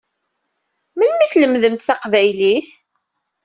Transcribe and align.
Memli 0.97 1.25
i 1.25 1.31
tlemdemt 1.31 1.85
taqbaylit? 1.87 2.69